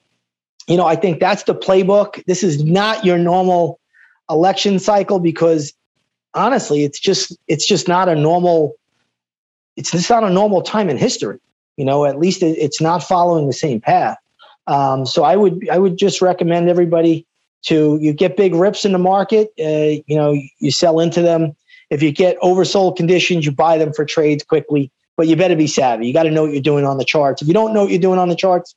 you 0.68 0.78
know, 0.78 0.86
I 0.86 0.96
think 0.96 1.20
that's 1.20 1.44
the 1.44 1.56
playbook. 1.56 2.24
This 2.26 2.44
is 2.44 2.64
not 2.64 3.04
your 3.06 3.18
normal 3.18 3.80
election 4.30 4.80
cycle 4.80 5.20
because 5.20 5.74
honestly, 6.34 6.84
it's 6.84 7.00
just 7.00 7.38
it's 7.48 7.66
just 7.66 7.88
not 7.88 8.10
a 8.10 8.16
normal 8.16 8.76
it's 9.76 9.92
just 9.92 10.10
not 10.10 10.24
a 10.24 10.30
normal 10.30 10.62
time 10.62 10.90
in 10.90 10.98
history. 10.98 11.40
You 11.78 11.86
know, 11.86 12.06
at 12.06 12.20
least 12.20 12.44
it's 12.44 12.80
not 12.80 13.04
following 13.04 13.48
the 13.48 13.54
same 13.54 13.82
path. 13.82 14.18
Um, 14.68 15.06
so 15.06 15.24
I 15.24 15.36
would 15.36 15.68
I 15.70 15.78
would 15.78 15.98
just 15.98 16.22
recommend 16.22 16.70
everybody 16.70 17.26
to 17.64 17.98
you 18.02 18.14
get 18.14 18.38
big 18.38 18.54
rips 18.54 18.86
in 18.86 18.92
the 18.92 19.00
market. 19.00 19.52
Uh, 19.60 20.02
you 20.06 20.16
know, 20.16 20.38
you 20.60 20.72
sell 20.72 21.00
into 21.00 21.22
them. 21.22 21.56
If 21.90 22.02
you 22.02 22.12
get 22.12 22.40
oversold 22.40 22.96
conditions, 22.96 23.46
you 23.46 23.52
buy 23.52 23.78
them 23.78 23.94
for 23.94 24.06
trades 24.06 24.44
quickly. 24.44 24.92
But 25.15 25.27
you 25.27 25.36
better 25.36 25.55
be 25.55 25.67
savvy. 25.67 26.08
You 26.08 26.13
got 26.13 26.24
to 26.24 26.32
know 26.32 26.43
what 26.43 26.53
you're 26.53 26.62
doing 26.62 26.86
on 26.86 26.98
the 26.98 27.05
charts. 27.05 27.41
If 27.41 27.48
you 27.48 27.53
don't 27.53 27.74
know 27.74 27.82
what 27.84 27.91
you're 27.91 28.00
doing 28.01 28.20
on 28.20 28.29
the 28.29 28.36
charts, 28.36 28.75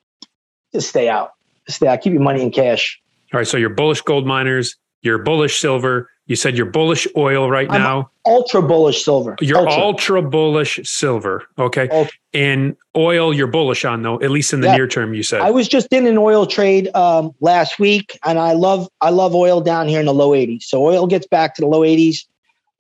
just 0.72 0.88
stay 0.88 1.08
out. 1.08 1.32
Just 1.66 1.78
stay 1.78 1.86
out. 1.86 2.00
Keep 2.02 2.12
your 2.12 2.22
money 2.22 2.42
in 2.42 2.50
cash. 2.50 3.00
All 3.32 3.38
right. 3.38 3.46
So 3.46 3.56
you're 3.56 3.70
bullish 3.70 4.02
gold 4.02 4.26
miners. 4.26 4.76
You're 5.02 5.18
bullish 5.18 5.58
silver. 5.60 6.10
You 6.26 6.34
said 6.34 6.56
you're 6.56 6.66
bullish 6.66 7.06
oil 7.16 7.48
right 7.48 7.70
I'm 7.70 7.80
now. 7.80 8.10
Ultra 8.26 8.60
bullish 8.60 9.04
silver. 9.04 9.36
You're 9.40 9.58
ultra, 9.58 9.82
ultra. 9.82 10.22
bullish 10.22 10.80
silver. 10.82 11.46
Okay. 11.56 11.88
Ultra. 11.88 12.12
And 12.34 12.76
oil, 12.96 13.32
you're 13.32 13.46
bullish 13.46 13.84
on 13.84 14.02
though, 14.02 14.20
at 14.20 14.30
least 14.30 14.52
in 14.52 14.60
the 14.60 14.66
Yeah. 14.66 14.76
near 14.76 14.88
term. 14.88 15.14
You 15.14 15.22
said. 15.22 15.40
I 15.40 15.50
was 15.50 15.68
just 15.68 15.86
in 15.92 16.06
an 16.06 16.18
oil 16.18 16.44
trade 16.44 16.88
um, 16.96 17.32
last 17.40 17.78
week, 17.78 18.18
and 18.24 18.38
I 18.40 18.52
love 18.52 18.88
I 19.00 19.10
love 19.10 19.34
oil 19.36 19.60
down 19.60 19.86
here 19.86 20.00
in 20.00 20.06
the 20.06 20.14
low 20.14 20.30
80s. 20.30 20.64
So 20.64 20.84
oil 20.84 21.06
gets 21.06 21.26
back 21.28 21.54
to 21.54 21.60
the 21.62 21.68
low 21.68 21.82
80s, 21.82 22.26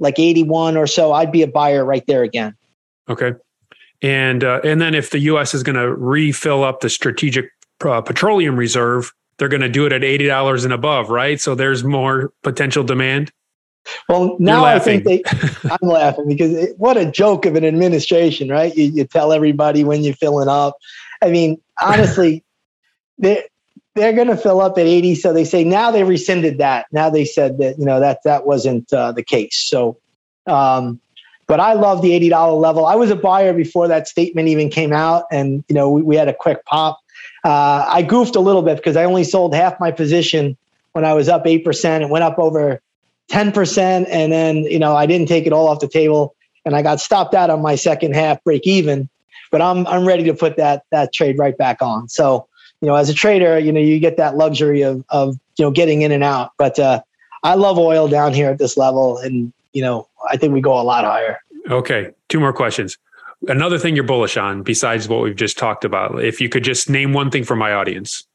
like 0.00 0.18
81 0.18 0.76
or 0.76 0.88
so. 0.88 1.12
I'd 1.12 1.30
be 1.30 1.42
a 1.42 1.48
buyer 1.48 1.84
right 1.84 2.04
there 2.08 2.24
again. 2.24 2.56
Okay. 3.08 3.34
And 4.02 4.44
uh, 4.44 4.60
and 4.62 4.80
then 4.80 4.94
if 4.94 5.10
the 5.10 5.18
U.S. 5.20 5.54
is 5.54 5.62
going 5.62 5.76
to 5.76 5.94
refill 5.94 6.62
up 6.62 6.80
the 6.80 6.90
strategic 6.90 7.50
uh, 7.84 8.00
petroleum 8.00 8.56
reserve, 8.56 9.12
they're 9.38 9.48
going 9.48 9.62
to 9.62 9.68
do 9.68 9.86
it 9.86 9.92
at 9.92 10.04
eighty 10.04 10.26
dollars 10.26 10.64
and 10.64 10.72
above, 10.72 11.08
right? 11.10 11.40
So 11.40 11.54
there's 11.54 11.82
more 11.82 12.32
potential 12.42 12.84
demand. 12.84 13.32
Well, 14.08 14.36
now 14.38 14.64
I 14.64 14.78
think 14.78 15.04
they. 15.04 15.22
I'm 15.64 15.88
laughing 15.88 16.28
because 16.28 16.52
it, 16.52 16.78
what 16.78 16.96
a 16.96 17.10
joke 17.10 17.46
of 17.46 17.54
an 17.56 17.64
administration, 17.64 18.48
right? 18.48 18.74
You, 18.76 18.84
you 18.84 19.04
tell 19.04 19.32
everybody 19.32 19.84
when 19.84 20.02
you're 20.02 20.14
filling 20.14 20.48
up. 20.48 20.76
I 21.22 21.30
mean, 21.30 21.60
honestly, 21.80 22.44
they 23.18 23.44
they're 23.94 24.12
going 24.12 24.28
to 24.28 24.36
fill 24.36 24.60
up 24.60 24.76
at 24.78 24.86
80. 24.86 25.14
So 25.16 25.32
they 25.32 25.44
say 25.44 25.64
now 25.64 25.90
they 25.90 26.04
rescinded 26.04 26.58
that. 26.58 26.86
Now 26.92 27.10
they 27.10 27.24
said 27.24 27.58
that 27.58 27.78
you 27.78 27.84
know 27.84 28.00
that 28.00 28.22
that 28.24 28.46
wasn't 28.46 28.92
uh, 28.92 29.12
the 29.12 29.22
case. 29.22 29.56
So, 29.56 29.98
um, 30.46 31.00
but 31.46 31.60
I 31.60 31.74
love 31.74 32.02
the 32.02 32.12
eighty 32.12 32.28
dollar 32.28 32.58
level. 32.58 32.86
I 32.86 32.96
was 32.96 33.10
a 33.10 33.16
buyer 33.16 33.52
before 33.52 33.88
that 33.88 34.08
statement 34.08 34.48
even 34.48 34.68
came 34.68 34.92
out, 34.92 35.24
and 35.30 35.64
you 35.68 35.74
know 35.74 35.90
we, 35.90 36.02
we 36.02 36.16
had 36.16 36.28
a 36.28 36.34
quick 36.34 36.64
pop. 36.64 37.00
Uh, 37.44 37.86
I 37.88 38.02
goofed 38.02 38.36
a 38.36 38.40
little 38.40 38.62
bit 38.62 38.76
because 38.76 38.96
I 38.96 39.04
only 39.04 39.24
sold 39.24 39.54
half 39.54 39.78
my 39.78 39.90
position 39.90 40.56
when 40.92 41.04
I 41.04 41.14
was 41.14 41.28
up 41.28 41.46
eight 41.46 41.64
percent. 41.64 42.04
It 42.04 42.10
went 42.10 42.24
up 42.24 42.38
over 42.38 42.80
ten 43.28 43.52
percent, 43.52 44.08
and 44.10 44.32
then 44.32 44.64
you 44.64 44.78
know 44.78 44.96
I 44.96 45.06
didn't 45.06 45.28
take 45.28 45.46
it 45.46 45.52
all 45.52 45.68
off 45.68 45.80
the 45.80 45.88
table, 45.88 46.34
and 46.64 46.74
I 46.74 46.82
got 46.82 47.00
stopped 47.00 47.34
out 47.34 47.50
on 47.50 47.62
my 47.62 47.76
second 47.76 48.14
half 48.14 48.42
break 48.44 48.66
even. 48.66 49.08
But 49.52 49.62
I'm 49.62 49.86
I'm 49.86 50.06
ready 50.06 50.24
to 50.24 50.34
put 50.34 50.56
that 50.56 50.84
that 50.90 51.12
trade 51.12 51.38
right 51.38 51.56
back 51.56 51.80
on. 51.80 52.08
So 52.08 52.48
you 52.80 52.88
know, 52.88 52.96
as 52.96 53.08
a 53.08 53.14
trader, 53.14 53.58
you 53.58 53.72
know 53.72 53.80
you 53.80 54.00
get 54.00 54.16
that 54.16 54.36
luxury 54.36 54.82
of 54.82 55.04
of 55.10 55.38
you 55.56 55.64
know 55.64 55.70
getting 55.70 56.02
in 56.02 56.10
and 56.10 56.24
out. 56.24 56.50
But 56.58 56.78
uh, 56.78 57.02
I 57.44 57.54
love 57.54 57.78
oil 57.78 58.08
down 58.08 58.34
here 58.34 58.50
at 58.50 58.58
this 58.58 58.76
level, 58.76 59.18
and 59.18 59.52
you 59.76 59.82
know 59.82 60.08
I 60.30 60.36
think 60.38 60.54
we 60.54 60.60
go 60.60 60.80
a 60.80 60.82
lot 60.82 61.04
higher. 61.04 61.38
Okay. 61.70 62.10
Two 62.28 62.40
more 62.40 62.52
questions. 62.52 62.96
Another 63.48 63.78
thing 63.78 63.94
you're 63.94 64.04
bullish 64.04 64.36
on 64.36 64.62
besides 64.62 65.08
what 65.08 65.22
we've 65.22 65.36
just 65.36 65.58
talked 65.58 65.84
about. 65.84 66.24
If 66.24 66.40
you 66.40 66.48
could 66.48 66.64
just 66.64 66.88
name 66.88 67.12
one 67.12 67.30
thing 67.30 67.44
for 67.44 67.54
my 67.56 67.72
audience. 67.72 68.26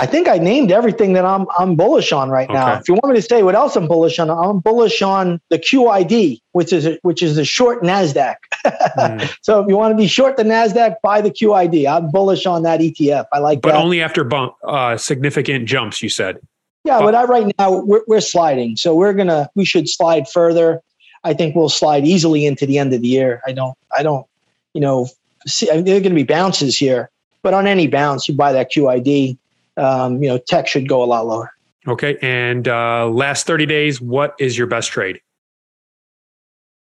I 0.00 0.06
think 0.06 0.28
I 0.28 0.38
named 0.38 0.72
everything 0.72 1.12
that 1.12 1.26
I'm 1.26 1.46
I'm 1.58 1.76
bullish 1.76 2.10
on 2.10 2.30
right 2.30 2.48
now. 2.48 2.78
If 2.78 2.88
you 2.88 2.94
want 2.94 3.08
me 3.12 3.20
to 3.20 3.22
say 3.22 3.42
what 3.42 3.54
else 3.54 3.76
I'm 3.76 3.86
bullish 3.86 4.18
on, 4.18 4.30
I'm 4.30 4.58
bullish 4.60 5.02
on 5.02 5.40
the 5.50 5.58
QID, 5.58 6.40
which 6.52 6.72
is 6.72 6.86
a, 6.86 6.98
which 7.02 7.22
is 7.22 7.36
a 7.36 7.44
short 7.44 7.82
Nasdaq. 7.82 8.36
Mm. 8.64 9.30
so 9.42 9.60
if 9.60 9.68
you 9.68 9.76
want 9.76 9.92
to 9.92 9.96
be 9.96 10.06
short 10.06 10.38
the 10.38 10.42
Nasdaq, 10.42 10.94
buy 11.02 11.20
the 11.20 11.30
QID. 11.30 11.86
I'm 11.86 12.10
bullish 12.10 12.46
on 12.46 12.62
that 12.62 12.80
ETF. 12.80 13.26
I 13.30 13.40
like 13.40 13.60
But 13.60 13.72
that. 13.72 13.82
only 13.82 14.00
after 14.00 14.24
bump, 14.24 14.54
uh, 14.66 14.96
significant 14.96 15.68
jumps, 15.68 16.02
you 16.02 16.08
said. 16.08 16.38
Yeah, 16.84 16.98
but 17.00 17.14
I, 17.14 17.24
right 17.24 17.54
now 17.58 17.80
we're 17.80 18.02
we're 18.06 18.20
sliding, 18.20 18.76
so 18.76 18.94
we're 18.94 19.12
gonna 19.12 19.48
we 19.54 19.64
should 19.64 19.88
slide 19.88 20.28
further. 20.28 20.80
I 21.22 21.34
think 21.34 21.54
we'll 21.54 21.68
slide 21.68 22.06
easily 22.06 22.46
into 22.46 22.66
the 22.66 22.78
end 22.78 22.94
of 22.94 23.02
the 23.02 23.08
year. 23.08 23.42
I 23.46 23.52
don't 23.52 23.76
I 23.96 24.02
don't 24.02 24.26
you 24.74 24.80
know 24.80 25.08
see 25.46 25.70
I 25.70 25.76
mean, 25.76 25.84
there 25.84 25.96
are 25.96 26.00
going 26.00 26.10
to 26.12 26.16
be 26.16 26.24
bounces 26.24 26.76
here, 26.76 27.10
but 27.42 27.54
on 27.54 27.66
any 27.66 27.86
bounce 27.86 28.28
you 28.28 28.34
buy 28.34 28.52
that 28.52 28.72
QID. 28.72 29.36
Um, 29.76 30.22
you 30.22 30.28
know, 30.28 30.36
tech 30.36 30.66
should 30.66 30.88
go 30.88 31.02
a 31.02 31.06
lot 31.06 31.26
lower. 31.26 31.52
Okay. 31.86 32.18
And 32.20 32.68
uh, 32.68 33.08
last 33.08 33.46
30 33.46 33.66
days, 33.66 34.00
what 34.00 34.34
is 34.38 34.58
your 34.58 34.66
best 34.66 34.90
trade? 34.90 35.20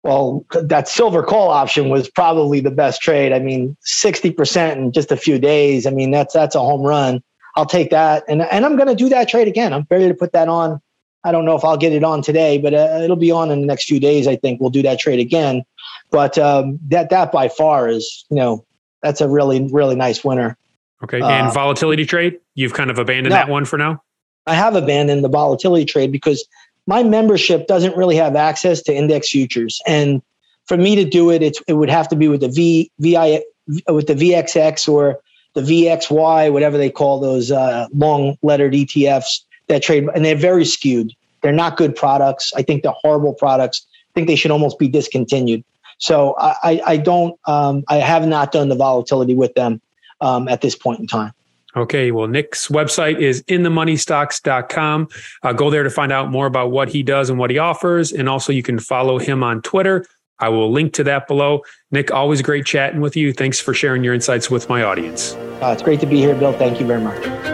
Well, 0.04 0.44
that 0.52 0.86
silver 0.86 1.22
call 1.22 1.48
option 1.48 1.88
was 1.88 2.10
probably 2.10 2.60
the 2.60 2.70
best 2.70 3.00
trade. 3.00 3.32
I 3.32 3.38
mean, 3.38 3.76
60% 3.86 4.76
in 4.76 4.92
just 4.92 5.10
a 5.10 5.16
few 5.16 5.38
days. 5.38 5.86
I 5.86 5.90
mean, 5.90 6.10
that's 6.10 6.34
that's 6.34 6.54
a 6.54 6.60
home 6.60 6.82
run. 6.82 7.22
I'll 7.56 7.66
take 7.66 7.90
that. 7.90 8.25
And 8.28 8.42
and 8.42 8.64
I'm 8.64 8.76
going 8.76 8.88
to 8.88 8.94
do 8.94 9.08
that 9.11 9.28
trade 9.28 9.49
again. 9.49 9.73
I'm 9.73 9.87
ready 9.90 10.08
to 10.08 10.14
put 10.14 10.32
that 10.32 10.49
on. 10.49 10.80
I 11.25 11.32
don't 11.32 11.44
know 11.44 11.56
if 11.56 11.64
I'll 11.64 11.76
get 11.76 11.92
it 11.92 12.04
on 12.04 12.20
today, 12.20 12.58
but 12.58 12.75
uh, 12.75 13.00
it'll 13.02 13.16
be 13.16 13.30
on 13.30 13.50
in 13.50 13.61
the 13.61 13.66
next 13.66 13.87
few 13.87 13.99
days. 13.99 14.26
I 14.26 14.37
think 14.37 14.61
we'll 14.61 14.70
do 14.70 14.82
that 14.82 14.99
trade 14.99 15.20
again. 15.20 15.64
But 16.11 16.37
um, 16.37 16.78
that 16.88 17.11
that 17.11 17.32
by 17.32 17.49
far 17.49 17.88
is, 17.88 18.26
you 18.30 18.37
know, 18.37 18.64
that's 19.02 19.20
a 19.20 19.28
really 19.28 19.68
really 19.70 19.96
nice 19.96 20.25
winner. 20.25 20.56
Okay. 21.02 21.20
Uh, 21.20 21.28
and 21.28 21.52
volatility 21.52 22.06
trade, 22.06 22.38
you've 22.54 22.75
kind 22.75 22.90
of 22.90 22.99
abandoned 22.99 23.30
no. 23.30 23.37
that 23.37 23.49
one 23.49 23.64
for 23.64 23.78
now? 23.78 24.02
I 24.46 24.54
have 24.54 24.75
abandoned 24.75 25.25
the 25.25 25.28
volatility 25.28 25.84
trade 25.84 26.12
because 26.12 26.46
my 26.87 27.02
membership 27.02 27.66
doesn't 27.66 27.96
really 27.96 28.16
have 28.16 28.37
access 28.37 28.82
to 28.82 28.94
index 28.94 29.30
futures, 29.30 29.80
and 29.87 30.23
for 30.66 30.76
me 30.76 30.96
to 30.96 31.04
do 31.04 31.30
it, 31.30 31.42
it's, 31.42 31.61
it 31.68 31.75
would 31.75 31.90
have 31.90 32.08
to 32.08 32.16
be 32.16 32.28
with 32.28 32.40
the 32.40 32.49
V 32.49 32.90
VI 33.00 33.42
with 33.88 34.06
the 34.06 34.14
VXX 34.14 34.88
or 34.88 35.20
the 35.54 35.62
VXY, 35.62 36.52
whatever 36.52 36.76
they 36.76 36.90
call 36.90 37.20
those 37.20 37.50
uh, 37.50 37.87
long 37.94 38.37
lettered 38.42 38.73
ETFs 38.73 39.40
that 39.68 39.82
trade, 39.82 40.08
and 40.14 40.25
they're 40.25 40.37
very 40.37 40.64
skewed. 40.64 41.12
They're 41.42 41.52
not 41.52 41.76
good 41.76 41.94
products. 41.94 42.52
I 42.56 42.62
think 42.62 42.82
they're 42.82 42.92
horrible 42.92 43.34
products. 43.34 43.87
I 44.11 44.12
think 44.14 44.28
they 44.28 44.37
should 44.37 44.50
almost 44.50 44.78
be 44.78 44.88
discontinued. 44.88 45.64
So 45.99 46.34
I, 46.38 46.80
I, 46.84 46.96
don't, 46.96 47.38
um, 47.46 47.84
I 47.88 47.96
have 47.96 48.26
not 48.26 48.52
done 48.52 48.68
the 48.68 48.75
volatility 48.75 49.34
with 49.34 49.54
them 49.54 49.80
um, 50.20 50.49
at 50.49 50.61
this 50.61 50.75
point 50.75 51.00
in 51.00 51.06
time. 51.06 51.32
Okay. 51.76 52.11
Well, 52.11 52.28
Nick's 52.28 52.68
website 52.68 53.18
is 53.20 53.42
inthemoneystocks.com. 53.44 55.08
Uh, 55.42 55.52
go 55.52 55.70
there 55.70 55.82
to 55.82 55.90
find 55.90 56.12
out 56.12 56.30
more 56.30 56.46
about 56.46 56.70
what 56.70 56.88
he 56.88 57.02
does 57.02 57.30
and 57.30 57.38
what 57.38 57.50
he 57.50 57.58
offers. 57.58 58.12
And 58.12 58.28
also, 58.28 58.52
you 58.52 58.62
can 58.62 58.78
follow 58.78 59.18
him 59.18 59.42
on 59.42 59.61
Twitter. 59.62 60.06
I 60.38 60.48
will 60.48 60.70
link 60.70 60.92
to 60.94 61.04
that 61.04 61.28
below. 61.28 61.62
Nick, 61.90 62.10
always 62.10 62.42
great 62.42 62.66
chatting 62.66 63.00
with 63.00 63.16
you. 63.16 63.32
Thanks 63.32 63.60
for 63.60 63.72
sharing 63.74 64.02
your 64.04 64.14
insights 64.14 64.50
with 64.50 64.68
my 64.68 64.82
audience. 64.82 65.34
Uh, 65.34 65.70
it's 65.72 65.82
great 65.82 66.00
to 66.00 66.06
be 66.06 66.18
here, 66.18 66.34
Bill. 66.34 66.52
Thank 66.52 66.80
you 66.80 66.86
very 66.86 67.00
much. 67.00 67.53